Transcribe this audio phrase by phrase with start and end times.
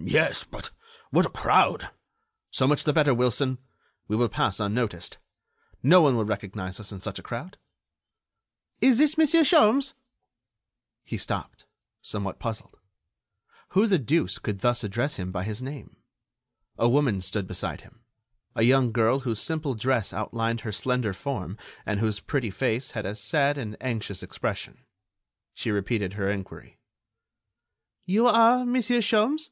[0.00, 0.70] "Yes, but
[1.10, 1.90] what a crowd!"
[2.52, 3.58] "So much the better, Wilson,
[4.06, 5.18] we will pass unnoticed.
[5.82, 7.58] No one will recognize us in such a crowd."
[8.80, 9.94] "Is this Monsieur Sholmes?"
[11.04, 11.66] He stopped,
[12.00, 12.76] somewhat puzzled.
[13.70, 15.96] Who the deuce could thus address him by his name?
[16.78, 18.00] A woman stood beside him;
[18.54, 23.04] a young girl whose simple dress outlined her slender form and whose pretty face had
[23.04, 24.84] a sad and anxious expression.
[25.54, 26.78] She repeated her enquiry:
[28.06, 29.50] "You are Monsieur Sholmes?"